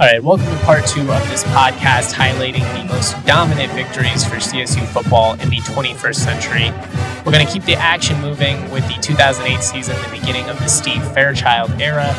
[0.00, 4.36] All right, welcome to part two of this podcast highlighting the most dominant victories for
[4.36, 6.70] CSU football in the 21st century.
[7.26, 10.68] We're going to keep the action moving with the 2008 season, the beginning of the
[10.68, 12.14] Steve Fairchild era.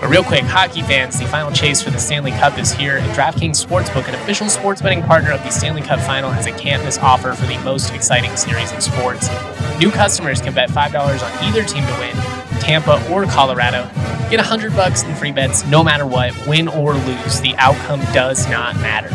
[0.00, 3.10] But real quick, hockey fans, the final chase for the Stanley Cup is here, and
[3.10, 6.84] DraftKings Sportsbook, an official sports betting partner of the Stanley Cup final, has a can't
[6.84, 9.28] miss offer for the most exciting series in sports.
[9.80, 13.90] New customers can bet $5 on either team to win, Tampa or Colorado.
[14.28, 17.40] Get 100 bucks in free bets no matter what, win or lose.
[17.40, 19.08] The outcome does not matter.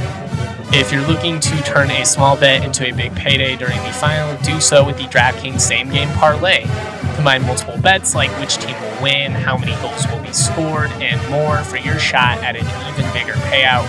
[0.74, 4.42] If you're looking to turn a small bet into a big payday during the final,
[4.42, 6.64] do so with the DraftKings same game parlay.
[7.16, 11.20] Combine multiple bets like which team will win, how many goals will be scored, and
[11.30, 13.86] more for your shot at an even bigger payout.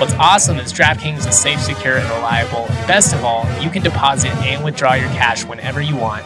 [0.00, 2.64] What's awesome is DraftKings is safe, secure, and reliable.
[2.88, 6.24] Best of all, you can deposit and withdraw your cash whenever you want.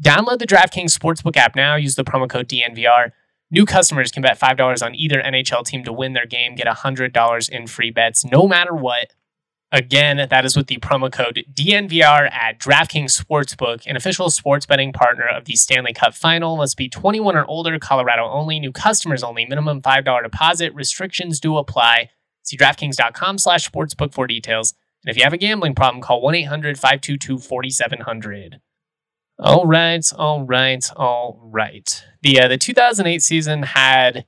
[0.00, 1.74] Download the DraftKings Sportsbook app now.
[1.74, 3.10] Use the promo code DNVR.
[3.52, 7.48] New customers can bet $5 on either NHL team to win their game, get $100
[7.50, 9.14] in free bets no matter what.
[9.72, 14.92] Again, that is with the promo code DNVR at DraftKings Sportsbook, an official sports betting
[14.92, 16.56] partner of the Stanley Cup Final.
[16.56, 20.74] Must be 21 or older, Colorado only, new customers only, minimum $5 deposit.
[20.74, 22.10] Restrictions do apply.
[22.42, 24.74] See DraftKings.com slash sportsbook for details.
[25.04, 28.60] And if you have a gambling problem, call 1 800 522 4700.
[29.42, 32.04] All right, all right, all right.
[32.20, 34.26] The uh, the 2008 season had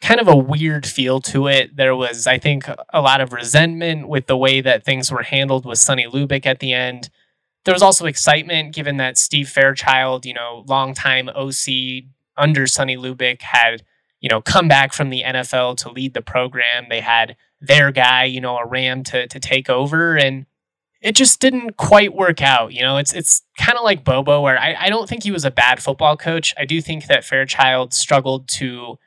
[0.00, 1.76] kind of a weird feel to it.
[1.76, 5.64] There was, I think, a lot of resentment with the way that things were handled
[5.64, 7.10] with Sonny Lubick at the end.
[7.64, 12.04] There was also excitement given that Steve Fairchild, you know, longtime OC
[12.36, 13.84] under Sonny Lubick, had
[14.20, 16.86] you know come back from the NFL to lead the program.
[16.88, 20.46] They had their guy, you know, a Ram to to take over and
[21.00, 22.72] it just didn't quite work out.
[22.72, 25.44] You know, it's it's kind of like Bobo, where I, I don't think he was
[25.44, 26.54] a bad football coach.
[26.58, 28.98] I do think that Fairchild struggled to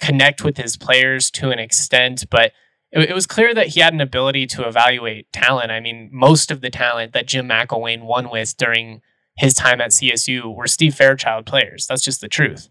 [0.00, 2.52] connect with his players to an extent, but
[2.92, 5.70] it, it was clear that he had an ability to evaluate talent.
[5.70, 9.00] I mean, most of the talent that Jim McElwain won with during
[9.36, 11.86] his time at CSU were Steve Fairchild players.
[11.86, 12.68] That's just the truth.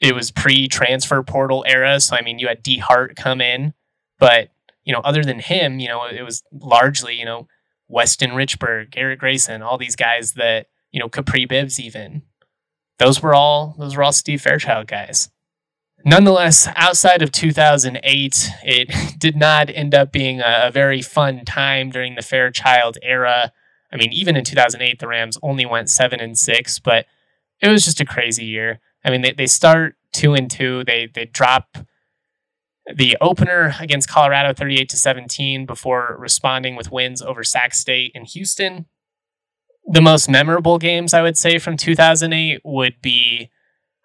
[0.00, 3.74] It was pre-transfer portal era, so I mean, you had Dee Hart come in,
[4.18, 4.50] but
[4.84, 7.46] you know, other than him, you know, it was largely, you know,
[7.88, 12.22] Weston Richburg, Garrett Grayson, all these guys that, you know, Capri Bibbs even.
[12.98, 15.30] Those were all those were all Steve Fairchild guys.
[16.04, 22.14] Nonetheless, outside of 2008, it did not end up being a, very fun time during
[22.14, 23.52] the Fairchild era.
[23.92, 27.06] I mean, even in 2008, the Rams only went seven and six, but
[27.60, 28.80] it was just a crazy year.
[29.04, 30.84] I mean, they, they start two and two.
[30.84, 31.78] They they drop
[32.94, 38.26] the opener against Colorado 38 to 17 before responding with wins over Sac State and
[38.26, 38.86] Houston.
[39.86, 43.50] The most memorable games I would say from 2008 would be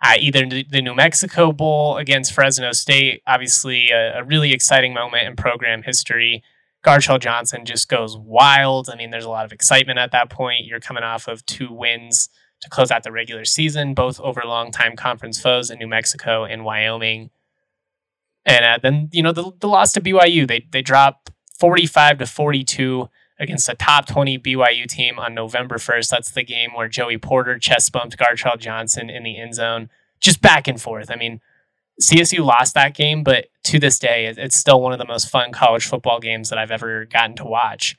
[0.01, 5.27] uh, either the New Mexico Bowl against Fresno State, obviously a, a really exciting moment
[5.27, 6.43] in program history.
[6.85, 8.89] Gartrell Johnson just goes wild.
[8.89, 10.65] I mean, there's a lot of excitement at that point.
[10.65, 12.27] You're coming off of two wins
[12.61, 16.65] to close out the regular season, both over longtime conference foes in New Mexico and
[16.65, 17.29] Wyoming.
[18.45, 22.25] And uh, then you know the, the loss to BYU, they they drop 45 to
[22.25, 23.09] 42
[23.39, 26.09] against a top 20 BYU team on November 1st.
[26.09, 29.89] That's the game where Joey Porter chest bumped Gartrell Johnson in the end zone,
[30.19, 31.09] just back and forth.
[31.11, 31.41] I mean,
[32.01, 35.51] CSU lost that game, but to this day, it's still one of the most fun
[35.51, 37.97] college football games that I've ever gotten to watch.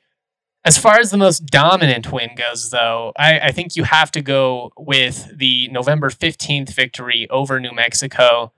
[0.64, 4.22] As far as the most dominant win goes, though, I, I think you have to
[4.22, 8.52] go with the November 15th victory over New Mexico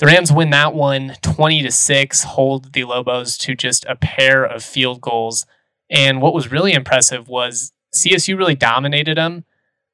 [0.00, 4.44] the Rams win that one 20 to 6, hold the Lobos to just a pair
[4.44, 5.44] of field goals.
[5.90, 9.44] And what was really impressive was CSU really dominated them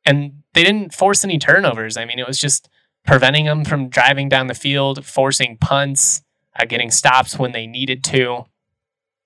[0.05, 1.97] and they didn't force any turnovers.
[1.97, 2.69] I mean, it was just
[3.05, 6.23] preventing them from driving down the field, forcing punts,
[6.59, 8.45] uh, getting stops when they needed to.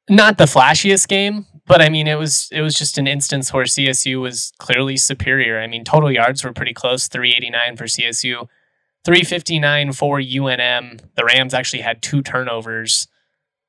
[0.09, 3.65] Not the flashiest game, but I mean, it was it was just an instance where
[3.65, 5.61] CSU was clearly superior.
[5.61, 8.49] I mean, total yards were pretty close, 389 for CSU,
[9.05, 11.00] 359 for UNM.
[11.15, 13.09] The Rams actually had two turnovers,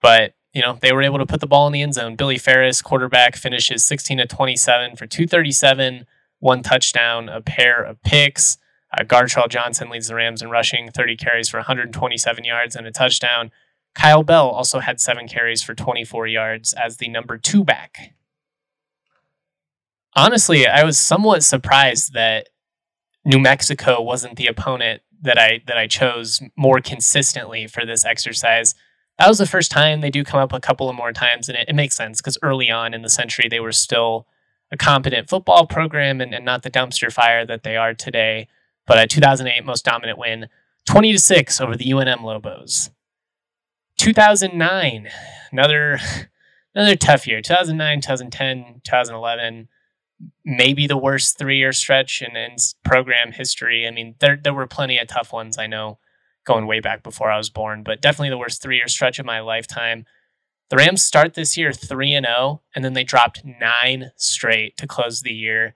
[0.01, 2.15] but you know, they were able to put the ball in the end zone.
[2.15, 6.05] Billy Farris, quarterback, finishes 16 to 27 for 237,
[6.39, 8.57] one touchdown, a pair of picks.
[8.91, 12.91] Uh, Gartrell Johnson leads the Rams in rushing, 30 carries for 127 yards and a
[12.91, 13.51] touchdown.
[13.93, 18.13] Kyle Bell also had seven carries for 24 yards as the number two back.
[20.15, 22.49] Honestly, I was somewhat surprised that
[23.23, 28.75] New Mexico wasn't the opponent that I that I chose more consistently for this exercise.
[29.17, 30.01] That was the first time.
[30.01, 32.37] They do come up a couple of more times, and it, it makes sense because
[32.41, 34.27] early on in the century they were still
[34.71, 38.47] a competent football program and, and not the dumpster fire that they are today.
[38.87, 40.47] But a 2008 most dominant win,
[40.85, 42.89] 20 to six over the UNM Lobos.
[43.97, 45.09] 2009,
[45.51, 45.99] another
[46.75, 47.41] another tough year.
[47.41, 49.67] 2009, 2010, 2011,
[50.45, 53.87] maybe the worst three year stretch in, in program history.
[53.87, 55.57] I mean, there there were plenty of tough ones.
[55.57, 55.99] I know
[56.45, 59.25] going way back before I was born, but definitely the worst three year stretch of
[59.25, 60.05] my lifetime.
[60.71, 64.87] The Rams start this year 3 and 0 and then they dropped 9 straight to
[64.87, 65.75] close the year.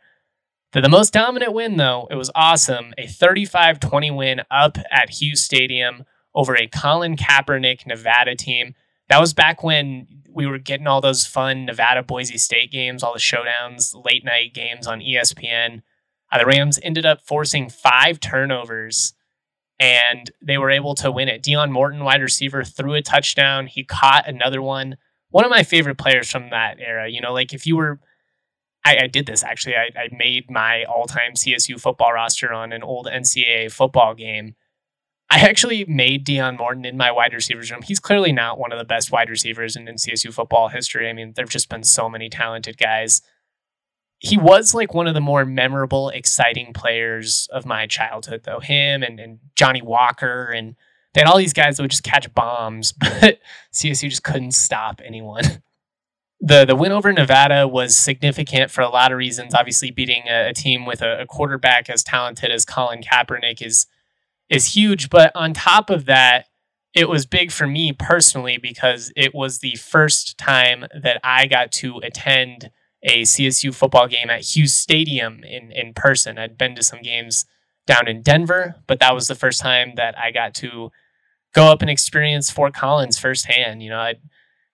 [0.71, 5.43] The, the most dominant win though, it was awesome, a 35-20 win up at Hughes
[5.43, 8.73] Stadium over a Colin Kaepernick Nevada team.
[9.09, 13.13] That was back when we were getting all those fun Nevada Boise State games, all
[13.13, 15.81] the showdowns, late night games on ESPN.
[16.31, 19.13] Uh, the Rams ended up forcing five turnovers
[19.79, 21.43] and they were able to win it.
[21.43, 23.67] Dion Morton, wide receiver, threw a touchdown.
[23.67, 24.97] He caught another one.
[25.29, 27.09] One of my favorite players from that era.
[27.09, 27.99] You know, like if you were,
[28.85, 29.75] I, I did this actually.
[29.75, 34.55] I, I made my all-time CSU football roster on an old NCAA football game.
[35.35, 37.81] I actually made Dion Morton in my wide receivers room.
[37.81, 41.09] He's clearly not one of the best wide receivers in, in CSU football history.
[41.09, 43.21] I mean, there've just been so many talented guys
[44.19, 48.59] he was like one of the more memorable, exciting players of my childhood, though.
[48.59, 50.75] Him and, and Johnny Walker and
[51.13, 53.39] they had all these guys that would just catch bombs, but
[53.73, 55.43] CSU just couldn't stop anyone.
[56.41, 59.53] The the win over Nevada was significant for a lot of reasons.
[59.53, 63.87] Obviously, beating a, a team with a, a, quarterback as talented as Colin Kaepernick is
[64.49, 65.09] is huge.
[65.09, 66.47] But on top of that,
[66.93, 71.71] it was big for me personally because it was the first time that I got
[71.73, 72.71] to attend
[73.03, 76.39] a CSU football game at Hughes Stadium in, in person.
[76.39, 77.45] I'd been to some games
[77.85, 80.91] down in Denver, but that was the first time that I got to
[81.53, 83.83] go up and experience Fort Collins firsthand.
[83.83, 84.15] You know, I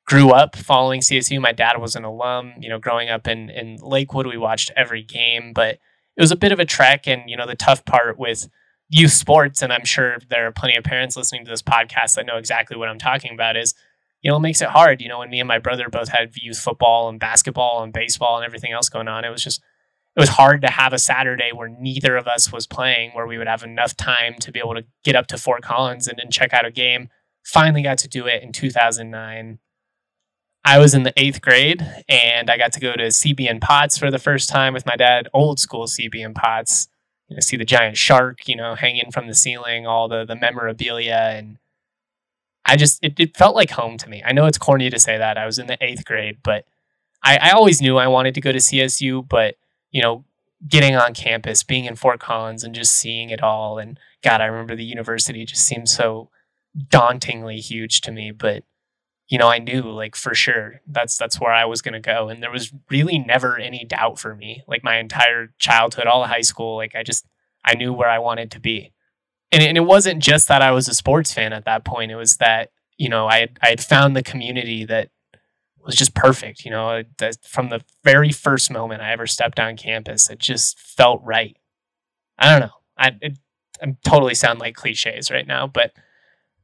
[0.05, 1.41] grew up following CSU.
[1.41, 2.53] My dad was an alum.
[2.59, 5.79] You know, growing up in, in Lakewood, we watched every game, but
[6.15, 7.07] it was a bit of a trek.
[7.07, 8.47] And, you know, the tough part with
[8.91, 12.25] youth sports, and I'm sure there are plenty of parents listening to this podcast that
[12.25, 13.73] know exactly what I'm talking about, is
[14.21, 15.01] you know, it makes it hard.
[15.01, 18.37] You know, when me and my brother both had youth football and basketball and baseball
[18.37, 19.61] and everything else going on, it was just
[20.15, 23.37] it was hard to have a Saturday where neither of us was playing, where we
[23.37, 26.29] would have enough time to be able to get up to Fort Collins and then
[26.29, 27.09] check out a game.
[27.43, 29.59] Finally got to do it in 2009.
[30.63, 34.11] I was in the eighth grade and I got to go to CB Potts for
[34.11, 36.87] the first time with my dad, old school CB and Potts.
[37.31, 40.35] You know, see the giant shark, you know, hanging from the ceiling, all the the
[40.35, 41.57] memorabilia and
[42.65, 44.21] I just it, it felt like home to me.
[44.25, 45.37] I know it's corny to say that.
[45.37, 46.65] I was in the eighth grade, but
[47.23, 49.55] I, I always knew I wanted to go to CSU, but
[49.91, 50.25] you know,
[50.67, 54.45] getting on campus, being in Fort Collins and just seeing it all and God, I
[54.47, 56.29] remember the university just seemed so
[56.89, 58.31] dauntingly huge to me.
[58.31, 58.65] But
[59.31, 62.29] you know, I knew like for sure that's that's where I was gonna go.
[62.29, 64.63] And there was really never any doubt for me.
[64.67, 67.25] Like my entire childhood, all of high school, like I just
[67.65, 68.93] I knew where I wanted to be
[69.51, 72.11] and, and it wasn't just that I was a sports fan at that point.
[72.11, 75.09] It was that you know I had, I had found the community that
[75.83, 76.63] was just perfect.
[76.65, 77.03] You know,
[77.43, 81.57] from the very first moment I ever stepped on campus, it just felt right.
[82.37, 82.75] I don't know.
[82.97, 83.37] I it,
[83.81, 85.91] I'm totally sound like cliches right now, but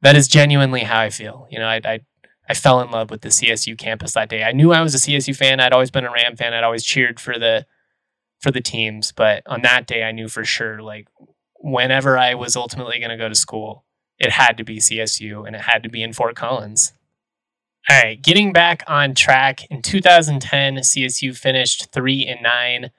[0.02, 1.48] that is genuinely how I feel.
[1.50, 2.00] You know, I, I
[2.48, 4.42] I fell in love with the CSU campus that day.
[4.42, 5.60] I knew I was a CSU fan.
[5.60, 6.54] I'd always been a Ram fan.
[6.54, 7.66] I'd always cheered for the
[8.40, 11.08] for the teams, but on that day I knew for sure like
[11.56, 13.84] whenever I was ultimately going to go to school,
[14.18, 16.92] it had to be CSU and it had to be in Fort Collins.
[17.88, 19.64] All right, getting back on track.
[19.70, 22.90] In 2010, CSU finished 3 and 9,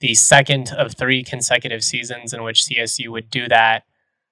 [0.00, 3.84] the second of three consecutive seasons in which CSU would do that.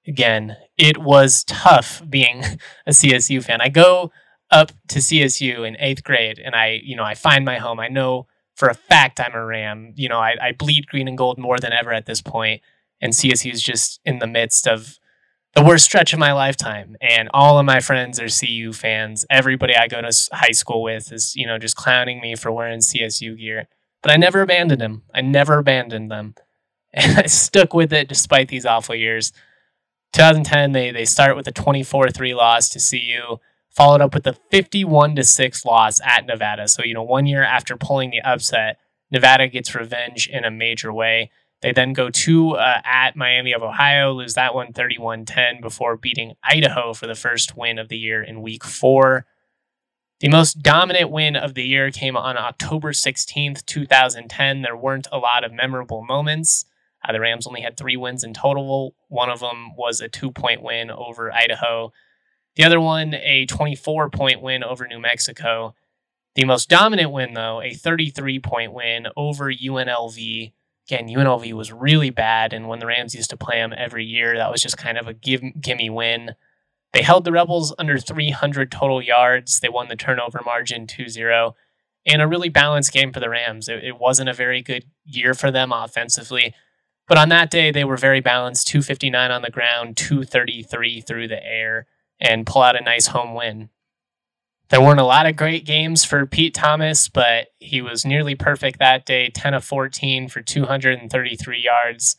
[0.07, 2.43] Again, it was tough being
[2.87, 3.61] a CSU fan.
[3.61, 4.11] I go
[4.51, 7.81] up to CSU in 8th grade and I, you know, I find my home.
[7.81, 9.93] I know for a fact I'm a Ram.
[9.97, 12.63] You know, I, I bleed green and gold more than ever at this point
[13.01, 14.99] and CSU is just in the midst of
[15.55, 16.97] the worst stretch of my lifetime.
[17.01, 19.25] And all of my friends are CU fans.
[19.31, 22.81] Everybody I go to high school with is, you know, just clowning me for wearing
[22.81, 23.69] CSU gear.
[24.03, 25.03] But I never abandoned them.
[25.15, 26.35] I never abandoned them.
[26.99, 29.31] And I stuck with it despite these awful years.
[30.15, 33.37] 2010, they, they start with a 24 3 loss to CU,
[33.77, 36.67] followed up with a 51 to 6 loss at Nevada.
[36.67, 38.79] So, you know, one year after pulling the upset,
[39.11, 41.31] Nevada gets revenge in a major way.
[41.61, 45.97] They then go to uh, at Miami of Ohio, lose that one 31 10 before
[45.97, 49.27] beating Idaho for the first win of the year in week four.
[50.21, 54.63] The most dominant win of the year came on October 16th, 2010.
[54.63, 56.65] There weren't a lot of memorable moments.
[57.07, 58.95] Uh, the Rams only had three wins in total.
[59.09, 61.93] One of them was a two point win over Idaho.
[62.57, 65.75] The other one, a 24 point win over New Mexico.
[66.35, 70.53] The most dominant win, though, a 33 point win over UNLV
[70.87, 74.37] again, UNLV was really bad, and when the Rams used to play them every year,
[74.37, 76.35] that was just kind of a give gimme win.
[76.93, 79.61] They held the Rebels under 300 total yards.
[79.61, 81.57] They won the turnover margin 2 0
[82.07, 83.69] and a really balanced game for the Rams.
[83.69, 86.55] It, it, wasn't a very good year for them offensively,
[87.09, 91.45] but on that day, they were very balanced 259 on the ground, 233 through the
[91.45, 91.87] air,
[92.21, 93.71] and pull out a nice home win.
[94.69, 98.81] There weren't a lot of great games for Pete Thomas, but he was nearly perfect
[98.81, 102.17] that day 10 of 14 for 233 yards,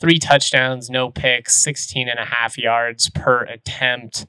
[0.00, 4.26] three touchdowns, no picks, 16 and a half yards per attempt.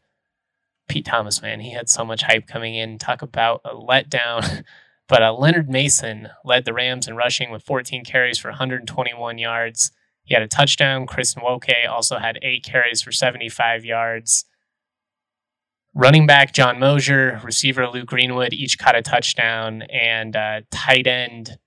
[0.89, 2.97] Pete Thomas, man, he had so much hype coming in.
[2.97, 4.63] Talk about a letdown.
[5.09, 9.91] But uh, Leonard Mason led the Rams in rushing with 14 carries for 121 yards.
[10.23, 11.05] He had a touchdown.
[11.05, 14.45] Chris Nwoke also had eight carries for 75 yards.
[15.95, 21.59] Running back John Mosier, receiver Luke Greenwood each caught a touchdown, and uh, tight end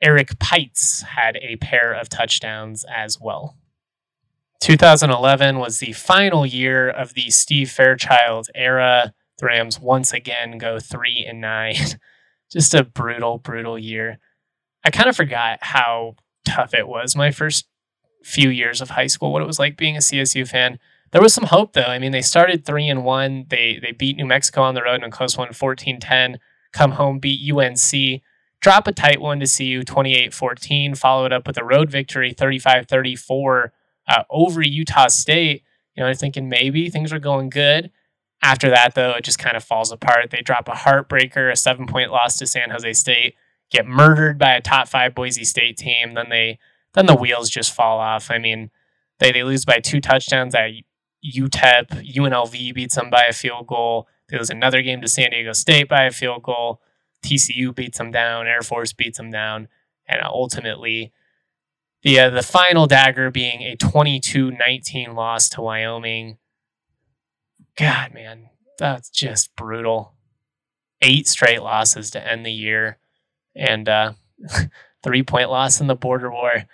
[0.00, 3.56] Eric Peitz had a pair of touchdowns as well.
[4.60, 9.12] 2011 was the final year of the Steve Fairchild era.
[9.38, 11.74] The Rams once again go three and nine.
[12.52, 14.18] Just a brutal, brutal year.
[14.84, 17.66] I kind of forgot how tough it was my first
[18.22, 20.78] few years of high school, what it was like being a CSU fan
[21.12, 21.82] there was some hope though.
[21.82, 23.46] I mean, they started three and one.
[23.48, 26.38] They they beat New Mexico on the road in a close one, 14-10.
[26.72, 28.22] Come home, beat UNC,
[28.60, 33.70] drop a tight one to CU 28-14, follow it up with a road victory 35-34
[34.08, 35.64] uh, over Utah State.
[35.94, 37.90] You know, they're thinking maybe things are going good.
[38.40, 40.30] After that, though, it just kind of falls apart.
[40.30, 43.34] They drop a heartbreaker, a seven point loss to San Jose State,
[43.70, 46.14] get murdered by a top five Boise State team.
[46.14, 46.58] Then they
[46.94, 48.30] then the wheels just fall off.
[48.30, 48.70] I mean,
[49.18, 50.70] they, they lose by two touchdowns at
[51.24, 54.08] UTEP, UNLV beats them by a field goal.
[54.28, 56.80] There was another game to San Diego State by a field goal.
[57.22, 58.46] TCU beats them down.
[58.46, 59.68] Air Force beats them down.
[60.06, 61.12] And ultimately,
[62.02, 66.38] the, uh, the final dagger being a 22 19 loss to Wyoming.
[67.76, 70.14] God, man, that's just brutal.
[71.00, 72.98] Eight straight losses to end the year.
[73.54, 74.12] And uh,
[75.02, 76.64] three point loss in the border war.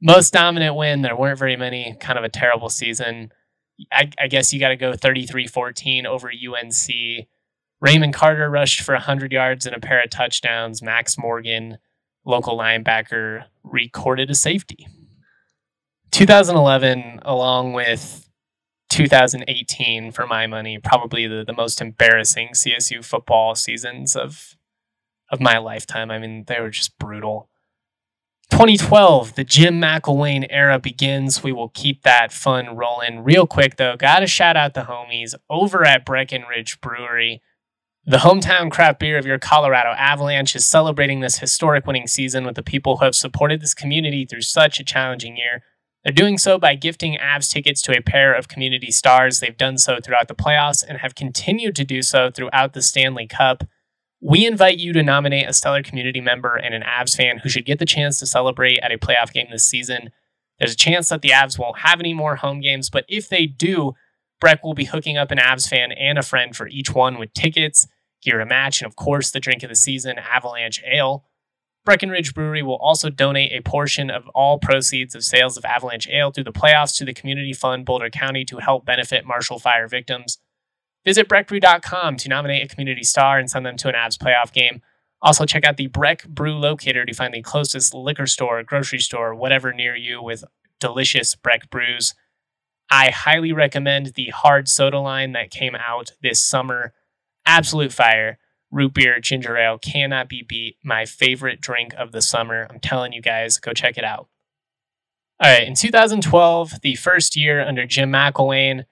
[0.00, 1.02] Most dominant win.
[1.02, 1.96] There weren't very many.
[2.00, 3.32] Kind of a terrible season.
[3.92, 7.26] I, I guess you got to go 33 14 over UNC.
[7.80, 10.82] Raymond Carter rushed for 100 yards and a pair of touchdowns.
[10.82, 11.78] Max Morgan,
[12.24, 14.86] local linebacker, recorded a safety.
[16.12, 18.28] 2011, along with
[18.90, 24.56] 2018, for my money, probably the, the most embarrassing CSU football seasons of
[25.30, 26.10] of my lifetime.
[26.10, 27.48] I mean, they were just brutal.
[28.50, 31.42] 2012, the Jim McElwain era begins.
[31.42, 33.24] We will keep that fun rolling.
[33.24, 37.42] Real quick, though, got to shout out the homies over at Breckenridge Brewery.
[38.06, 42.54] The hometown craft beer of your Colorado Avalanche is celebrating this historic winning season with
[42.54, 45.62] the people who have supported this community through such a challenging year.
[46.04, 49.40] They're doing so by gifting Avs tickets to a pair of community stars.
[49.40, 53.26] They've done so throughout the playoffs and have continued to do so throughout the Stanley
[53.26, 53.64] Cup.
[54.26, 57.66] We invite you to nominate a stellar community member and an Avs fan who should
[57.66, 60.08] get the chance to celebrate at a playoff game this season.
[60.58, 63.44] There's a chance that the Avs won't have any more home games, but if they
[63.44, 63.92] do,
[64.40, 67.34] Breck will be hooking up an Avs fan and a friend for each one with
[67.34, 67.86] tickets,
[68.22, 71.26] gear to match, and of course, the drink of the season, Avalanche Ale.
[71.84, 76.30] Breckenridge Brewery will also donate a portion of all proceeds of sales of Avalanche Ale
[76.30, 80.38] through the playoffs to the Community Fund Boulder County to help benefit Marshall Fire victims.
[81.04, 84.80] Visit breckbrew.com to nominate a community star and send them to an Avs playoff game.
[85.20, 89.34] Also, check out the Breck Brew Locator to find the closest liquor store, grocery store,
[89.34, 90.44] whatever near you with
[90.80, 92.14] delicious Breck brews.
[92.90, 96.92] I highly recommend the hard soda line that came out this summer.
[97.46, 98.38] Absolute fire.
[98.70, 100.76] Root beer, ginger ale cannot be beat.
[100.84, 102.66] My favorite drink of the summer.
[102.68, 104.28] I'm telling you guys, go check it out.
[105.40, 108.84] All right, in 2012, the first year under Jim McElwain,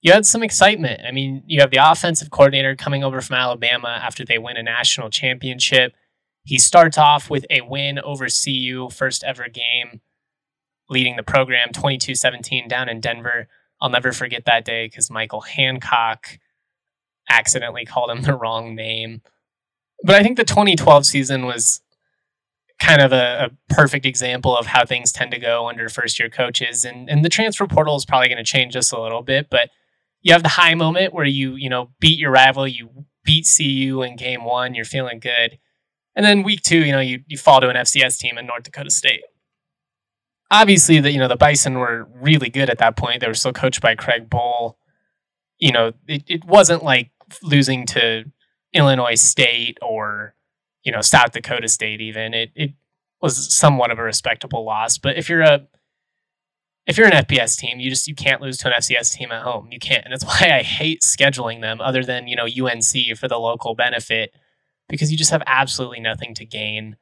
[0.00, 1.00] you had some excitement.
[1.06, 4.62] I mean, you have the offensive coordinator coming over from Alabama after they win a
[4.62, 5.94] national championship.
[6.44, 10.00] He starts off with a win over CU, first ever game,
[10.88, 13.48] leading the program 22 17 down in Denver.
[13.80, 16.38] I'll never forget that day because Michael Hancock
[17.28, 19.22] accidentally called him the wrong name.
[20.04, 21.80] But I think the 2012 season was
[22.78, 26.30] kind of a, a, perfect example of how things tend to go under first year
[26.30, 26.84] coaches.
[26.84, 29.70] And, and the transfer portal is probably going to change just a little bit, but
[30.22, 32.88] you have the high moment where you you know beat your rival, you
[33.24, 35.58] beat CU in game one, you're feeling good,
[36.14, 38.64] and then week two, you know you you fall to an FCS team in North
[38.64, 39.22] Dakota State.
[40.50, 43.20] Obviously, the you know the Bison were really good at that point.
[43.20, 44.74] They were still coached by Craig Bohl.
[45.58, 47.10] You know, it, it wasn't like
[47.42, 48.24] losing to
[48.72, 50.34] Illinois State or
[50.82, 52.00] you know South Dakota State.
[52.00, 52.70] Even it it
[53.20, 54.98] was somewhat of a respectable loss.
[54.98, 55.66] But if you're a
[56.88, 59.42] if you're an FBS team, you just you can't lose to an FCS team at
[59.42, 59.68] home.
[59.70, 61.80] You can't, and that's why I hate scheduling them.
[61.80, 64.34] Other than you know UNC for the local benefit,
[64.88, 66.96] because you just have absolutely nothing to gain.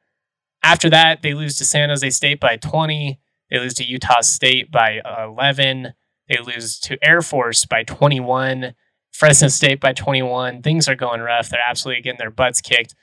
[0.61, 3.19] After that, they lose to San Jose State by 20.
[3.49, 5.93] They lose to Utah State by 11.
[6.27, 8.75] They lose to Air Force by 21.
[9.13, 10.61] Fresno State by 21.
[10.61, 11.49] Things are going rough.
[11.49, 12.93] They're absolutely getting their butts kicked.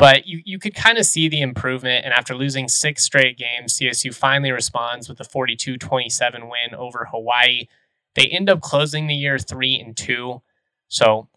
[0.00, 2.06] But you, you could kind of see the improvement.
[2.06, 7.08] And after losing six straight games, CSU finally responds with a 42 27 win over
[7.10, 7.66] Hawaii.
[8.14, 10.40] They end up closing the year three and two.
[10.88, 11.28] So,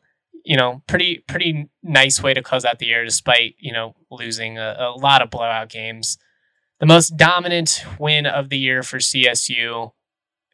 [0.45, 4.57] you know, pretty pretty nice way to close out the year despite, you know, losing
[4.57, 6.17] a, a lot of blowout games.
[6.79, 9.91] The most dominant win of the year for CSU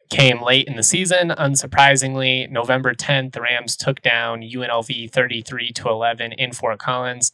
[0.09, 1.29] came late in the season.
[1.29, 7.33] Unsurprisingly, November 10th, the Rams took down UNLV 33 to 11 in Fort Collins.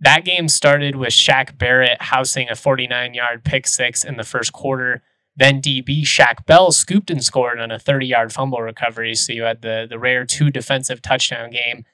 [0.00, 4.52] That game started with Shaq Barrett housing a 49 yard pick six in the first
[4.52, 5.02] quarter.
[5.36, 9.14] Then DB Shaq Bell scooped and scored on a 30 yard fumble recovery.
[9.14, 11.84] So you had the, the rare two defensive touchdown game.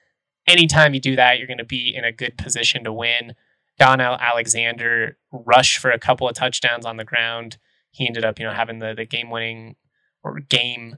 [0.47, 3.35] Anytime you do that, you're going to be in a good position to win.
[3.79, 7.59] Donnell Alexander rushed for a couple of touchdowns on the ground.
[7.91, 9.77] He ended up, you know, having the, the game winning
[10.23, 10.97] or game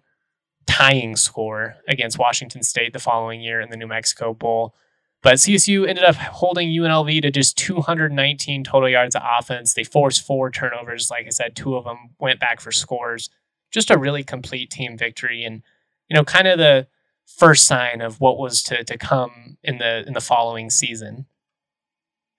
[0.66, 4.74] tying score against Washington State the following year in the New Mexico Bowl.
[5.22, 9.74] But CSU ended up holding UNLV to just 219 total yards of offense.
[9.74, 11.10] They forced four turnovers.
[11.10, 13.28] Like I said, two of them went back for scores.
[13.70, 15.62] Just a really complete team victory, and
[16.08, 16.86] you know, kind of the
[17.26, 21.26] first sign of what was to to come in the in the following season.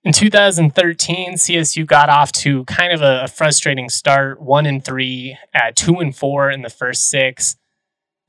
[0.04, 5.76] In 2013, CSU got off to kind of a, frustrating start, one and three, at
[5.76, 7.58] two and four in the first six.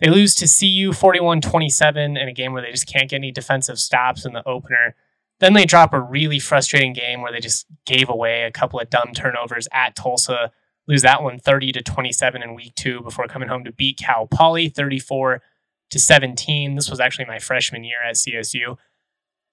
[0.00, 3.30] They lose to CU 41 27 in a game where they just can't get any
[3.30, 4.94] defensive stops in the opener.
[5.40, 8.90] Then they drop a really frustrating game where they just gave away a couple of
[8.90, 10.52] dumb turnovers at Tulsa,
[10.86, 14.26] lose that one 30 to 27 in week two before coming home to beat Cal
[14.26, 15.42] Poly 34
[15.90, 16.74] to 17.
[16.74, 18.76] This was actually my freshman year at CSU.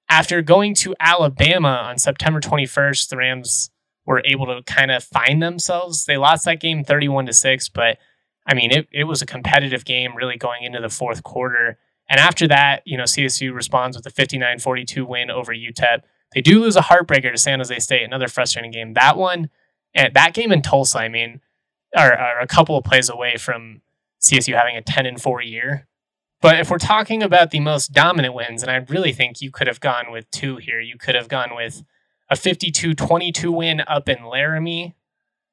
[0.09, 3.69] After going to Alabama on September 21st, the Rams
[4.05, 6.05] were able to kind of find themselves.
[6.05, 7.97] They lost that game 31 to 6, but
[8.47, 11.77] I mean, it, it was a competitive game really going into the fourth quarter.
[12.09, 16.01] And after that, you know, CSU responds with a 59 42 win over UTEP.
[16.33, 18.93] They do lose a heartbreaker to San Jose State, another frustrating game.
[18.93, 19.49] That one,
[19.93, 21.41] and that game in Tulsa, I mean,
[21.95, 23.81] are, are a couple of plays away from
[24.21, 25.87] CSU having a 10 and 4 year.
[26.41, 29.67] But if we're talking about the most dominant wins, and I really think you could
[29.67, 31.83] have gone with two here, you could have gone with
[32.29, 34.95] a 52 22 win up in Laramie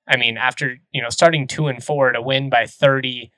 [0.06, 3.32] I mean, after you know starting two and four to win by thirty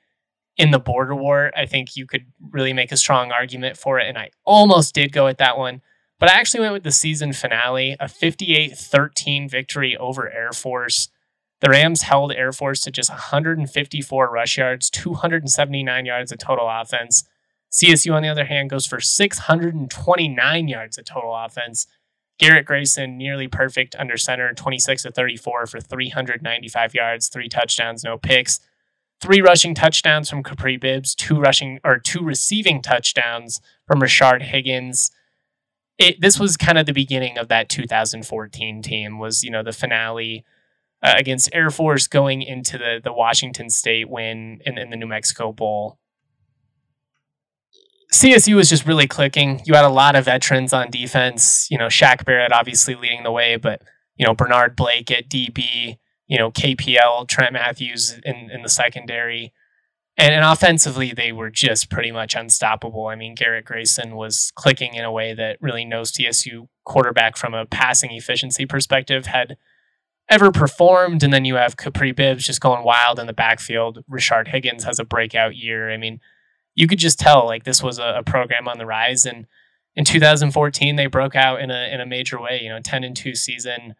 [0.57, 4.07] in the border war, I think you could really make a strong argument for it.
[4.07, 5.81] And I almost did go with that one,
[6.19, 11.09] but I actually went with the season finale, a 58-13 victory over Air Force.
[11.61, 17.23] The Rams held Air Force to just 154 rush yards, 279 yards of total offense.
[17.71, 21.85] CSU, on the other hand, goes for 629 yards of total offense.
[22.37, 28.17] Garrett Grayson, nearly perfect under center, 26 to 34 for 395 yards, three touchdowns, no
[28.17, 28.59] picks.
[29.19, 35.09] Three rushing touchdowns from Capri Bibbs, two rushing or two receiving touchdowns from Rashard Higgins.
[35.97, 39.17] It, this was kind of the beginning of that 2014 team.
[39.17, 40.45] Was you know the finale
[41.01, 45.07] uh, against Air Force going into the the Washington State win in, in the New
[45.07, 45.97] Mexico Bowl.
[48.13, 49.61] CSU was just really clicking.
[49.65, 51.67] You had a lot of veterans on defense.
[51.69, 53.81] You know, Shaq Barrett obviously leading the way, but
[54.15, 55.97] you know Bernard Blake at DB.
[56.27, 59.53] You know KPL Trent Matthews in in the secondary,
[60.17, 63.07] and, and offensively they were just pretty much unstoppable.
[63.07, 67.53] I mean Garrett Grayson was clicking in a way that really no CSU quarterback from
[67.53, 69.57] a passing efficiency perspective had
[70.29, 71.23] ever performed.
[71.23, 74.03] And then you have Capri Bibbs just going wild in the backfield.
[74.09, 75.91] Rashard Higgins has a breakout year.
[75.91, 76.19] I mean
[76.77, 79.25] you could just tell like this was a, a program on the rise.
[79.25, 79.47] And
[79.95, 82.61] in 2014, they broke out in a in a major way.
[82.61, 83.95] You know, 10 and two season,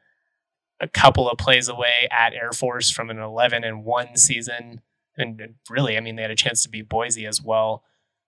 [0.80, 4.82] a couple of plays away at Air Force from an 11 and one season.
[5.18, 7.84] And really, I mean, they had a chance to beat Boise as well.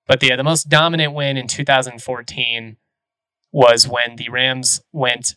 [0.07, 2.77] But the, the most dominant win in 2014
[3.51, 5.35] was when the Rams went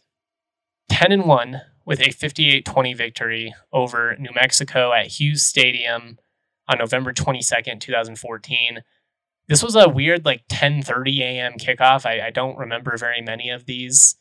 [0.89, 6.19] 10 and 1 with a 58 20 victory over New Mexico at Hughes Stadium
[6.67, 8.83] on November 22nd, 2014
[9.49, 11.53] this was a weird like 10:30 a.m.
[11.55, 12.07] kickoff.
[12.07, 14.17] I, I don't remember very many of these,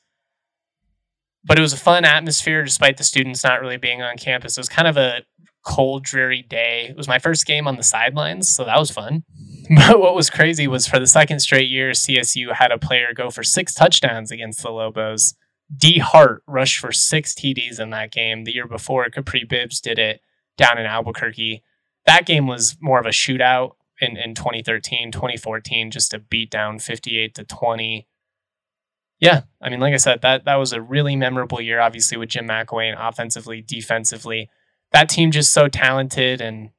[1.43, 4.57] but it was a fun atmosphere despite the students not really being on campus.
[4.57, 5.21] It was kind of a
[5.63, 6.87] cold, dreary day.
[6.89, 9.23] It was my first game on the sidelines, so that was fun.
[9.73, 13.29] But what was crazy was for the second straight year, CSU had a player go
[13.29, 15.35] for six touchdowns against the Lobos.
[15.73, 18.43] Dee Hart rushed for six TDs in that game.
[18.43, 20.19] The year before, Capri Bibbs did it
[20.57, 21.63] down in Albuquerque.
[22.05, 26.79] that game was more of a shootout in, in 2013, 2014, just a beat down
[26.79, 28.07] 58 to 20.
[29.19, 32.29] Yeah, I mean, like I said, that that was a really memorable year, obviously, with
[32.29, 34.49] Jim McElwain offensively, defensively.
[34.91, 36.71] That team just so talented and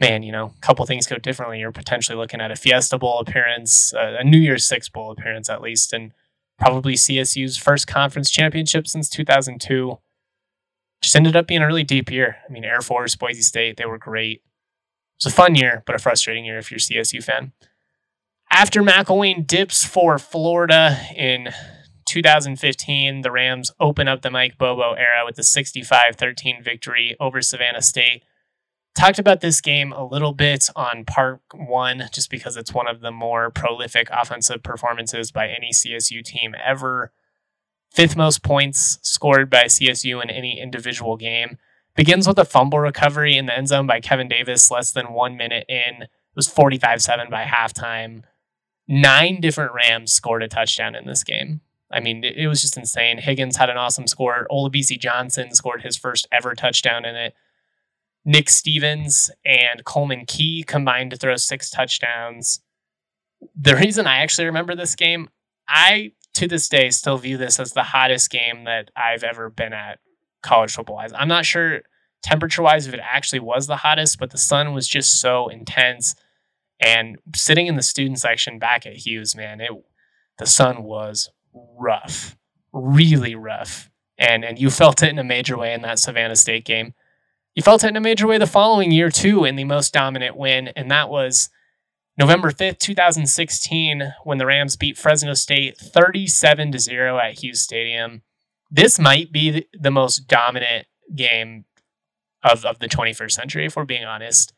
[0.00, 1.60] man, you know, a couple things go differently.
[1.60, 5.62] You're potentially looking at a Fiesta Bowl appearance, a New Year's Six Bowl appearance at
[5.62, 6.12] least, and
[6.58, 9.98] probably CSU's first conference championship since 2002.
[11.02, 12.36] Just ended up being a really deep year.
[12.48, 14.42] I mean, Air Force, Boise State, they were great.
[15.16, 17.52] It was a fun year, but a frustrating year if you're a CSU fan.
[18.50, 21.48] After McElwain dips for Florida in
[22.06, 27.40] 2015, the Rams open up the Mike Bobo era with a 65 13 victory over
[27.42, 28.22] Savannah State.
[28.94, 33.00] Talked about this game a little bit on part one, just because it's one of
[33.00, 37.12] the more prolific offensive performances by any CSU team ever.
[37.90, 41.58] Fifth most points scored by CSU in any individual game.
[41.96, 45.36] Begins with a fumble recovery in the end zone by Kevin Davis less than one
[45.36, 46.02] minute in.
[46.02, 48.22] It was 45 7 by halftime.
[48.88, 51.60] Nine different Rams scored a touchdown in this game.
[51.92, 53.18] I mean, it, was just insane.
[53.18, 54.48] Higgins had an awesome score.
[54.50, 57.34] Olabisi Johnson scored his first ever touchdown in it.
[58.24, 62.60] Nick Stevens and Coleman Key combined to throw six touchdowns.
[63.54, 65.28] The reason I actually remember this game,
[65.68, 69.72] I to this day still view this as the hottest game that I've ever been
[69.72, 70.00] at
[70.44, 71.12] college football wise.
[71.14, 71.82] I'm not sure
[72.22, 76.14] temperature wise if it actually was the hottest, but the sun was just so intense.
[76.80, 79.70] And sitting in the student section back at Hughes, man, it
[80.38, 82.36] the sun was rough,
[82.72, 83.90] really rough.
[84.18, 86.94] And and you felt it in a major way in that Savannah State game.
[87.54, 90.36] You felt it in a major way the following year, too, in the most dominant
[90.36, 91.50] win, and that was
[92.18, 98.22] November 5th, 2016, when the Rams beat Fresno State 37 to 0 at Hughes Stadium.
[98.74, 101.64] This might be the most dominant game
[102.42, 104.52] of, of the 21st century, if we're being honest.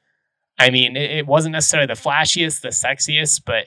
[0.59, 3.67] I mean, it, it wasn't necessarily the flashiest, the sexiest, but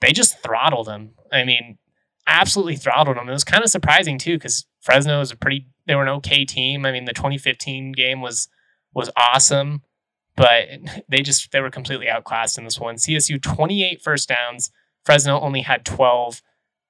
[0.00, 1.12] they just throttled them.
[1.30, 1.78] I mean,
[2.26, 3.28] absolutely throttled them.
[3.28, 6.44] It was kind of surprising, too, because Fresno is a pretty, they were an okay
[6.44, 6.84] team.
[6.84, 8.48] I mean, the 2015 game was
[8.92, 9.82] was awesome,
[10.34, 10.64] but
[11.08, 12.96] they just they were completely outclassed in this one.
[12.96, 14.72] CSU 28 first downs,
[15.04, 16.42] Fresno only had 12.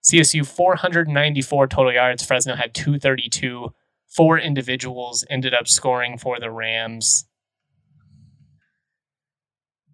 [0.07, 3.73] CSU 494 total yards, Fresno had 232.
[4.07, 7.27] Four individuals ended up scoring for the Rams.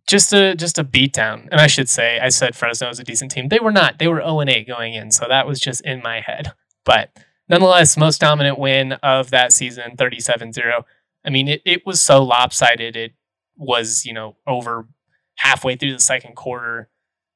[0.06, 1.48] Just a just a beatdown.
[1.50, 3.48] And I should say, I said Fresno was a decent team.
[3.48, 3.98] They were not.
[3.98, 6.52] They were 0 8 going in, so that was just in my head.
[6.84, 7.16] But
[7.48, 10.82] nonetheless, most dominant win of that season, 37-0.
[11.24, 12.96] I mean, it, it was so lopsided.
[12.96, 13.12] It
[13.56, 14.88] was, you know, over
[15.36, 16.90] halfway through the second quarter.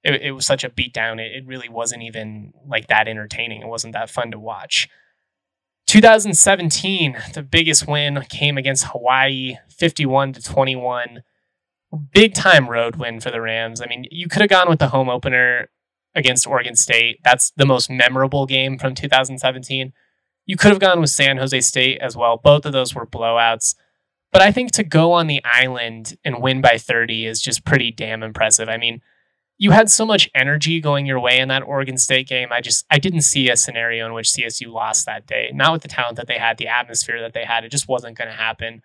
[0.06, 1.20] It, it was such a beatdown.
[1.20, 3.62] It, it really wasn't even like that entertaining.
[3.62, 4.88] It wasn't that fun to watch.
[5.88, 11.22] 2017, the biggest win came against Hawaii, 51 to 21.
[12.12, 13.80] Big time road win for the Rams.
[13.80, 15.68] I mean, you could have gone with the home opener
[16.14, 17.20] against Oregon State.
[17.24, 19.92] That's the most memorable game from 2017.
[20.46, 22.36] You could have gone with San Jose State as well.
[22.36, 23.74] Both of those were blowouts.
[24.32, 27.90] But I think to go on the island and win by 30 is just pretty
[27.90, 28.68] damn impressive.
[28.68, 29.00] I mean,
[29.58, 32.48] you had so much energy going your way in that Oregon State game.
[32.52, 35.50] I just I didn't see a scenario in which CSU lost that day.
[35.54, 37.64] Not with the talent that they had, the atmosphere that they had.
[37.64, 38.82] It just wasn't going to happen.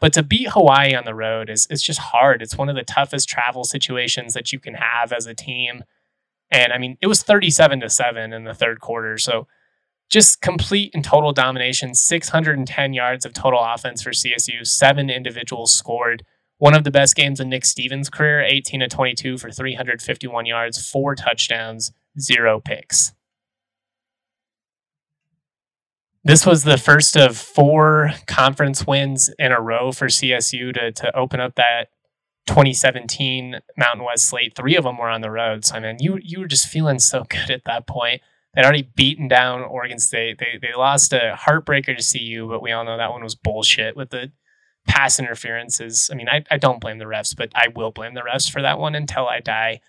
[0.00, 2.42] But to beat Hawaii on the road is it's just hard.
[2.42, 5.84] It's one of the toughest travel situations that you can have as a team.
[6.50, 9.18] And I mean, it was 37 to 7 in the third quarter.
[9.18, 9.46] So
[10.08, 16.24] just complete and total domination 610 yards of total offense for CSU, seven individuals scored.
[16.58, 20.84] One of the best games in Nick Stevens' career 18 to 22 for 351 yards,
[20.84, 23.12] four touchdowns, zero picks.
[26.24, 31.16] This was the first of four conference wins in a row for CSU to, to
[31.16, 31.90] open up that
[32.48, 34.54] 2017 Mountain West slate.
[34.56, 35.64] Three of them were on the road.
[35.64, 38.20] So, I mean, you, you were just feeling so good at that point.
[38.54, 40.38] They'd already beaten down Oregon State.
[40.38, 43.96] They they lost a heartbreaker to CU, but we all know that one was bullshit
[43.96, 44.32] with the
[44.88, 46.10] pass interferences.
[46.12, 48.62] I mean, I, I don't blame the refs, but I will blame the refs for
[48.62, 49.80] that one until I die.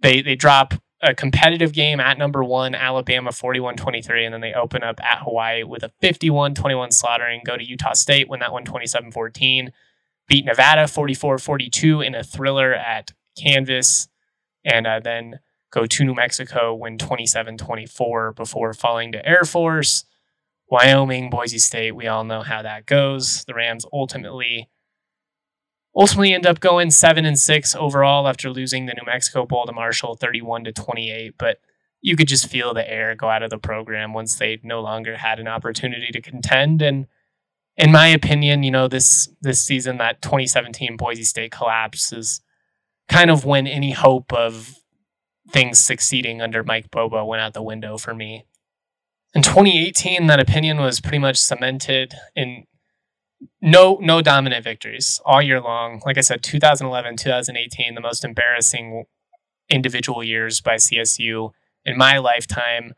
[0.00, 4.52] They they drop a competitive game at number one, Alabama 41 23, and then they
[4.52, 8.52] open up at Hawaii with a 51 21 slaughtering, go to Utah State, win that
[8.52, 9.72] one 27 14,
[10.26, 14.08] beat Nevada 44 42 in a thriller at Canvas,
[14.64, 15.38] and uh, then
[15.70, 20.04] go to New Mexico, win 27 24 before falling to Air Force.
[20.70, 23.44] Wyoming, Boise State, we all know how that goes.
[23.44, 24.68] The Rams ultimately
[25.96, 29.72] ultimately end up going 7 and 6 overall after losing the New Mexico Bowl to
[29.72, 31.58] Marshall 31 to 28, but
[32.00, 35.16] you could just feel the air go out of the program once they no longer
[35.16, 37.06] had an opportunity to contend and
[37.78, 42.40] in my opinion, you know, this this season that 2017 Boise State collapse is
[43.08, 44.74] kind of when any hope of
[45.50, 48.44] things succeeding under Mike Bobo went out the window for me.
[49.38, 52.64] In 2018, that opinion was pretty much cemented in
[53.62, 56.02] no no dominant victories all year long.
[56.04, 59.04] Like I said, 2011, 2018, the most embarrassing
[59.70, 61.52] individual years by CSU
[61.84, 62.94] in my lifetime.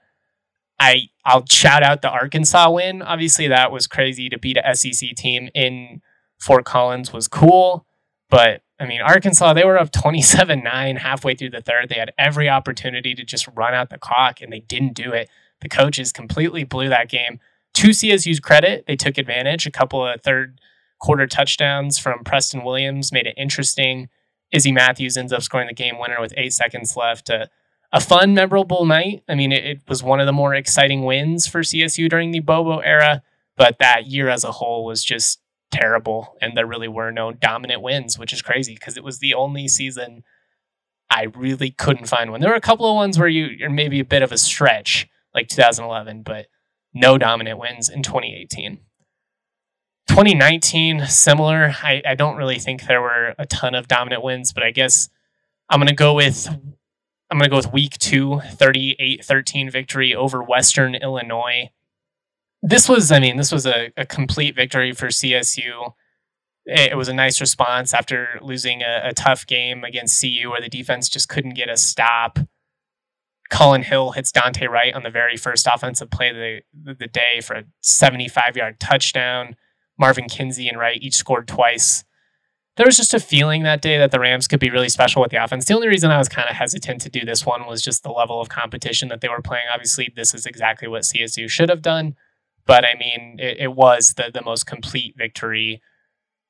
[0.79, 3.03] I I'll shout out the Arkansas win.
[3.03, 6.00] Obviously, that was crazy to beat a SEC team in
[6.38, 7.85] Fort Collins was cool,
[8.31, 11.90] but I mean, Arkansas, they were up 27 9 halfway through the third.
[11.90, 15.29] They had every opportunity to just run out the clock, and they didn't do it.
[15.61, 17.40] The coaches completely blew that game.
[17.75, 19.66] To CSU's credit, they took advantage.
[19.66, 20.61] A couple of third
[20.99, 24.09] quarter touchdowns from Preston Williams made it interesting.
[24.53, 27.31] Izzy Matthews ends up scoring the game winner with eight seconds left.
[27.92, 29.23] A fun, memorable night.
[29.29, 32.40] I mean, it, it, was one of the more exciting wins for CSU during the
[32.40, 33.23] Bobo era,
[33.57, 35.40] but that year as a whole was just
[35.73, 36.37] terrible.
[36.40, 39.66] And there really were no dominant wins, which is crazy because it was the only
[39.66, 40.23] season
[41.11, 42.40] I really couldn't find one.
[42.40, 45.09] There were a couple of ones where you, you're maybe a bit of a stretch,
[45.35, 46.47] like 2011, but
[46.93, 48.81] no dominant wins in 2018.
[50.09, 51.75] 2019, similar.
[51.83, 55.09] I, I don't really think there were a ton of dominant wins, but I guess
[55.69, 56.49] I'm going to go with
[57.31, 61.71] I'm going to go with week two, 38 13 victory over Western Illinois.
[62.61, 65.93] This was, I mean, this was a, a complete victory for CSU.
[66.66, 70.69] It, was a nice response after losing a, a tough game against CU where the
[70.69, 72.38] defense just couldn't get a stop.
[73.51, 77.41] Collin Hill hits Dante Wright on the very first offensive play of the, the day
[77.43, 79.57] for a 75 yard touchdown.
[79.99, 82.05] Marvin Kinsey and Wright each scored twice
[82.81, 85.31] there was just a feeling that day that the Rams could be really special with
[85.31, 85.67] the offense.
[85.67, 88.11] The only reason I was kind of hesitant to do this one was just the
[88.11, 89.65] level of competition that they were playing.
[89.71, 92.17] Obviously, this is exactly what CSU should have done,
[92.65, 95.83] but I mean, it, it was the the most complete victory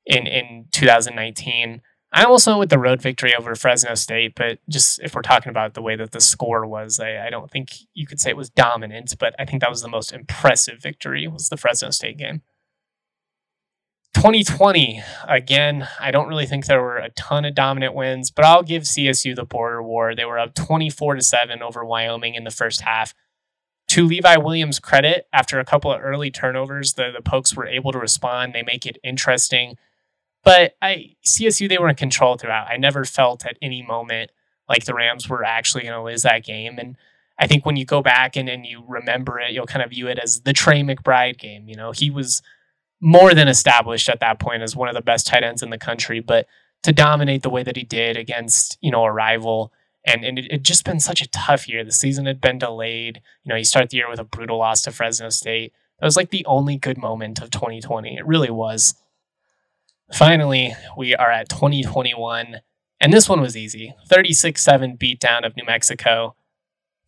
[0.07, 1.83] in in 2019.
[2.13, 5.51] I almost went with the road victory over Fresno State, but just if we're talking
[5.51, 8.37] about the way that the score was, I, I don't think you could say it
[8.37, 12.19] was dominant, but I think that was the most impressive victory was the Fresno State
[12.19, 12.43] game.
[14.15, 18.65] 2020, again, I don't really think there were a ton of dominant wins, but I'll
[18.65, 20.15] give CSU the border war.
[20.15, 23.15] They were up 24 to 7 over Wyoming in the first half.
[23.89, 27.93] To Levi Williams' credit, after a couple of early turnovers, the, the Pokes were able
[27.93, 28.53] to respond.
[28.53, 29.77] They make it interesting.
[30.43, 32.69] But I CSU, they were in control throughout.
[32.69, 34.31] I never felt at any moment
[34.69, 36.79] like the Rams were actually going to lose that game.
[36.79, 36.97] And
[37.39, 40.07] I think when you go back and, and you remember it, you'll kind of view
[40.09, 41.69] it as the Trey McBride game.
[41.69, 42.43] You know, he was–
[43.01, 45.79] more than established at that point as one of the best tight ends in the
[45.79, 46.21] country.
[46.21, 46.47] But
[46.83, 49.73] to dominate the way that he did against, you know, a rival.
[50.05, 51.85] And, and it had just been such a tough year.
[51.85, 53.21] The season had been delayed.
[53.45, 55.73] You know, you start the year with a brutal loss to Fresno State.
[55.99, 58.17] That was like the only good moment of 2020.
[58.17, 58.95] It really was.
[60.13, 62.61] Finally, we are at 2021.
[63.03, 66.35] And this one was easy 36 7 beatdown of New Mexico.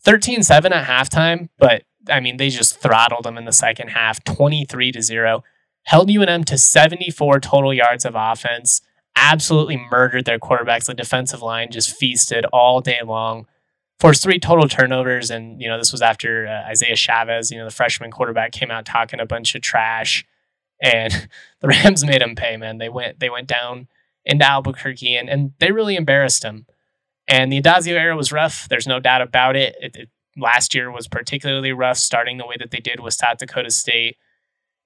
[0.05, 4.25] 13 7 at halftime, but I mean, they just throttled them in the second half
[4.25, 5.45] 23 to 0
[5.85, 8.83] held UNM to 74 total yards of offense,
[9.17, 10.87] absolutely murdered their quarterbacks.
[10.87, 13.47] The defensive line just feasted all day long.
[13.99, 17.65] Forced three total turnovers, and you know this was after uh, Isaiah Chavez, you know
[17.65, 20.25] the freshman quarterback, came out talking a bunch of trash,
[20.83, 21.29] and
[21.61, 22.59] the Rams made him pay.
[22.59, 23.89] Man, they went they went down
[24.25, 26.67] into Albuquerque, and and they really embarrassed him.
[27.29, 28.69] And the Addazio era was rough.
[28.69, 29.77] There's no doubt about it.
[29.81, 33.39] it, it last year was particularly rough, starting the way that they did with South
[33.39, 34.17] Dakota State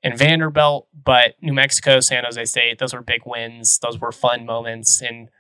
[0.03, 3.79] and Vanderbilt, but New Mexico, San Jose State, those were big wins.
[3.79, 5.01] Those were fun moments.
[5.01, 5.31] And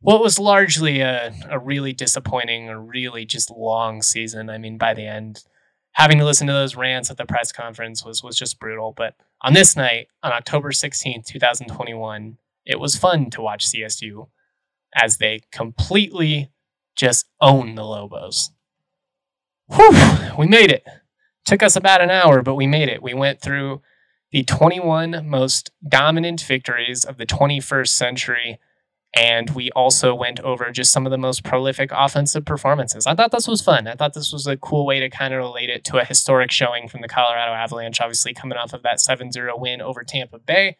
[0.00, 4.48] what was largely a, a really disappointing, a really just long season.
[4.48, 5.44] I mean, by the end,
[5.92, 8.92] having to listen to those rants at the press conference was was just brutal.
[8.96, 14.28] But on this night, on October 16th, 2021, it was fun to watch CSU
[14.94, 16.50] as they completely
[16.96, 18.50] just own the Lobos.
[19.74, 19.92] Whew,
[20.38, 20.84] we made it.
[21.44, 23.02] Took us about an hour, but we made it.
[23.02, 23.82] We went through
[24.32, 28.58] the 21 most dominant victories of the 21st century.
[29.16, 33.06] And we also went over just some of the most prolific offensive performances.
[33.06, 33.86] I thought this was fun.
[33.88, 36.50] I thought this was a cool way to kind of relate it to a historic
[36.50, 40.38] showing from the Colorado Avalanche, obviously coming off of that 7 0 win over Tampa
[40.38, 40.76] Bay.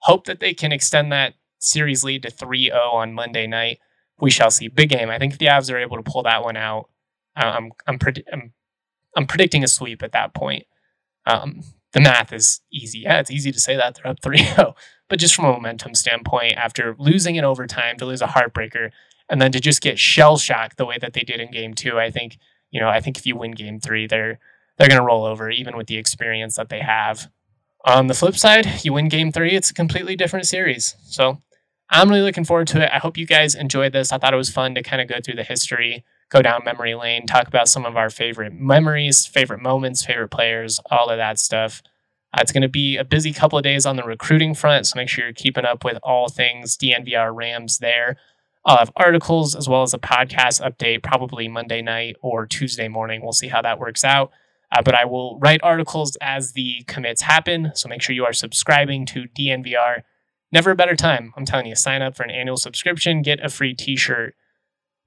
[0.00, 3.78] Hope that they can extend that series lead to 3 0 on Monday night.
[4.20, 4.66] We shall see.
[4.66, 5.08] Big game.
[5.08, 6.88] I think if the Avs are able to pull that one out,
[7.36, 8.52] I'm, I'm, pred- I'm,
[9.16, 10.64] I'm predicting a sweep at that point.
[11.26, 13.00] Um, the math is easy.
[13.00, 14.74] Yeah, it's easy to say that they're up 3 0.
[15.08, 18.90] But just from a momentum standpoint, after losing in overtime to lose a heartbreaker
[19.28, 21.98] and then to just get shell shocked the way that they did in game two,
[21.98, 22.38] I think,
[22.70, 24.38] you know, I think if you win game three, they're
[24.78, 27.30] they're gonna roll over, even with the experience that they have.
[27.84, 30.96] On the flip side, you win game three, it's a completely different series.
[31.04, 31.42] So
[31.90, 32.90] I'm really looking forward to it.
[32.90, 34.12] I hope you guys enjoyed this.
[34.12, 36.94] I thought it was fun to kind of go through the history, go down memory
[36.94, 41.38] lane, talk about some of our favorite memories, favorite moments, favorite players, all of that
[41.38, 41.82] stuff.
[42.32, 44.96] Uh, it's going to be a busy couple of days on the recruiting front, so
[44.96, 48.16] make sure you're keeping up with all things DNVR Rams there.
[48.64, 53.20] I'll have articles as well as a podcast update probably Monday night or Tuesday morning.
[53.22, 54.30] We'll see how that works out.
[54.74, 57.72] Uh, but I will write articles as the commits happen.
[57.74, 60.02] So make sure you are subscribing to DNVR.
[60.50, 61.34] Never a better time.
[61.36, 64.34] I'm telling you, sign up for an annual subscription, get a free t shirt.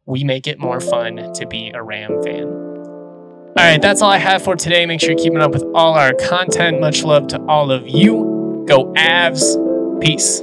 [0.08, 2.46] We make it more fun to be a Ram fan.
[2.46, 4.86] All right, that's all I have for today.
[4.86, 6.80] Make sure you're keeping up with all our content.
[6.80, 8.63] Much love to all of you.
[8.68, 10.00] Go Avs.
[10.02, 10.41] Peace.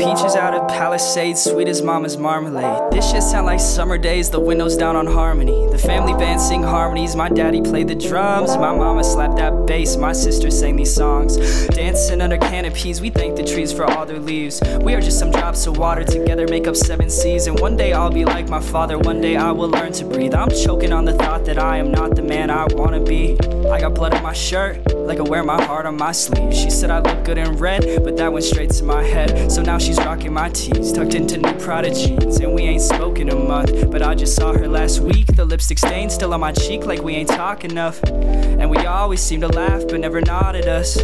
[0.00, 2.90] Peaches out of Palisades, sweet as mama's marmalade.
[2.90, 5.68] This shit sound like summer days, the windows down on harmony.
[5.70, 8.56] The family band sing harmonies, my daddy played the drums.
[8.56, 11.36] My mama slapped that bass, my sister sang these songs.
[11.66, 14.62] Dancing under canopies, we thank the trees for all their leaves.
[14.80, 17.46] We are just some drops of water, together make up seven seas.
[17.46, 20.34] And one day I'll be like my father, one day I will learn to breathe.
[20.34, 23.38] I'm choking on the thought that I am not the man I wanna be.
[23.70, 26.54] I got blood on my shirt, like I wear my heart on my sleeve.
[26.54, 29.52] She said I look good in red, but that went straight to my head.
[29.52, 32.38] So now she's rocking my tees, tucked into new Prada jeans.
[32.38, 35.26] And we ain't spoken a month, but I just saw her last week.
[35.26, 38.00] The lipstick stain still on my cheek, like we ain't talk enough.
[38.04, 40.94] And we always seem to laugh, but never nod at us.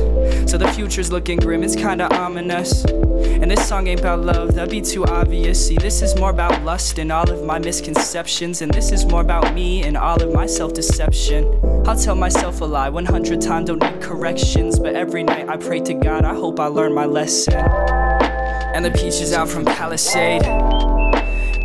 [0.49, 2.85] So the future's looking grim, it's kinda ominous.
[2.85, 5.66] And this song ain't about love, that'd be too obvious.
[5.66, 8.62] See, this is more about lust and all of my misconceptions.
[8.62, 11.42] And this is more about me and all of my self deception.
[11.87, 14.79] I'll tell myself a lie 100 times, don't need corrections.
[14.79, 18.06] But every night I pray to God, I hope I learn my lesson.
[18.77, 20.96] And the peaches out from Palisade.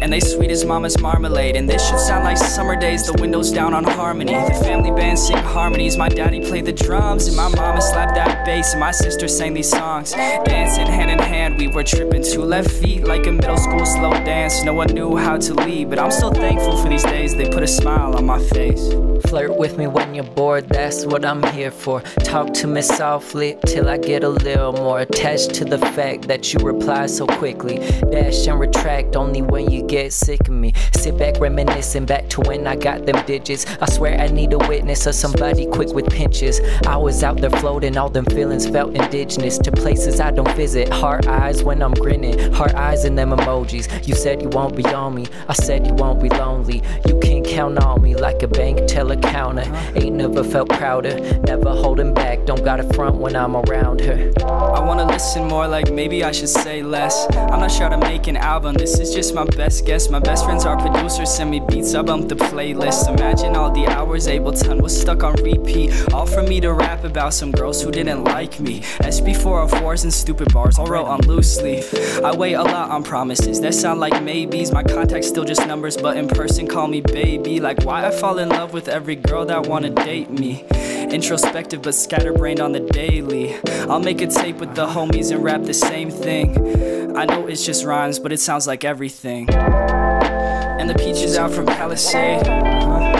[0.01, 1.55] And they sweet as mama's marmalade.
[1.55, 4.33] And this should sound like summer days, the windows down on harmony.
[4.33, 5.95] The family band sing harmonies.
[5.95, 9.53] My daddy played the drums, and my mama slapped that bass, and my sister sang
[9.53, 10.11] these songs.
[10.11, 14.11] Dancing hand in hand, we were tripping two left feet like a middle school slow
[14.25, 14.63] dance.
[14.63, 17.35] No one knew how to lead, but I'm still thankful for these days.
[17.35, 18.91] They put a smile on my face.
[19.27, 22.01] Flirt with me when you're bored, that's what I'm here for.
[22.23, 26.53] Talk to me softly till I get a little more attached to the fact that
[26.53, 27.77] you reply so quickly.
[28.11, 30.73] Dash and retract only when you get sick of me.
[30.93, 33.65] Sit back reminiscing back to when I got them digits.
[33.81, 36.61] I swear I need a witness or somebody quick with pinches.
[36.87, 40.87] I was out there floating, all them feelings felt indigenous to places I don't visit.
[40.87, 44.07] Heart eyes when I'm grinning, heart eyes in them emojis.
[44.07, 46.81] You said you won't be on me, I said you won't be lonely.
[47.05, 49.65] You can count on me like a bank teller counter.
[49.95, 52.45] Ain't never felt prouder, never holding back.
[52.45, 54.31] Don't got a front when I'm around her.
[54.41, 57.27] I wanna listen more, like maybe I should say less.
[57.35, 60.09] I'm not sure to make an album, this is just my best guess.
[60.09, 63.07] My best friends are producers, send me beats, I bump the playlist.
[63.07, 65.91] Imagine all the hours Ableton was stuck on repeat.
[66.13, 68.81] All for me to rap about some girls who didn't like me.
[68.81, 71.93] SP404s and stupid bars, all wrote on loose leaf.
[72.23, 74.71] I wait a lot on promises that sound like maybes.
[74.71, 77.59] My contacts still just numbers, but in person call me baby.
[77.59, 80.65] Like why I fall in love with every girl that wanna date me.
[81.11, 83.55] Introspective but scatterbrained on the daily.
[83.89, 87.00] I'll make a tape with the homies and rap the same thing.
[87.15, 89.49] I know it's just rhymes, but it sounds like everything.
[89.53, 92.45] And the peaches out from Palisade.
[92.47, 93.17] huh?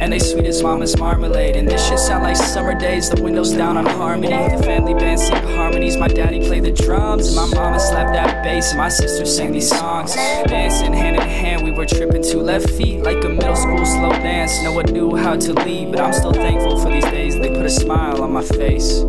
[0.00, 1.56] And they sweet as mama's marmalade.
[1.56, 4.28] And this shit sound like summer days, the windows down on harmony.
[4.56, 5.96] The family band sing harmonies.
[5.96, 9.52] My daddy played the drums, and my mama slapped that bass, and my sister sang
[9.52, 10.14] these songs.
[10.14, 14.10] Dancing hand in hand, we were tripping two left feet like a middle school slow
[14.10, 14.62] dance.
[14.62, 17.38] No one knew how to lead, but I'm still thankful for these days.
[17.38, 19.04] They put a smile on my face.